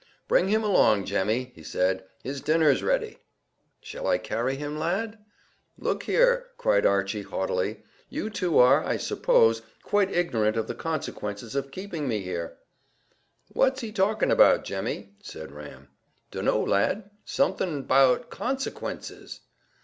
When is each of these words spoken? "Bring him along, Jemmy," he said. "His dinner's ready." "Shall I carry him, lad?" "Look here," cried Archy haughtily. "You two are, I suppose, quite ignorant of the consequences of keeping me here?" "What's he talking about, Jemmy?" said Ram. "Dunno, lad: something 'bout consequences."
"Bring 0.27 0.47
him 0.47 0.63
along, 0.63 1.05
Jemmy," 1.05 1.51
he 1.53 1.61
said. 1.61 2.03
"His 2.23 2.41
dinner's 2.41 2.81
ready." 2.81 3.19
"Shall 3.81 4.07
I 4.07 4.17
carry 4.17 4.55
him, 4.55 4.79
lad?" 4.79 5.19
"Look 5.77 6.01
here," 6.01 6.47
cried 6.57 6.87
Archy 6.87 7.21
haughtily. 7.21 7.83
"You 8.09 8.31
two 8.31 8.57
are, 8.57 8.83
I 8.83 8.97
suppose, 8.97 9.61
quite 9.83 10.09
ignorant 10.11 10.57
of 10.57 10.65
the 10.65 10.73
consequences 10.73 11.53
of 11.53 11.69
keeping 11.69 12.07
me 12.07 12.21
here?" 12.21 12.57
"What's 13.49 13.81
he 13.81 13.91
talking 13.91 14.31
about, 14.31 14.63
Jemmy?" 14.63 15.13
said 15.21 15.51
Ram. 15.51 15.89
"Dunno, 16.31 16.59
lad: 16.65 17.11
something 17.23 17.83
'bout 17.83 18.31
consequences." 18.31 19.41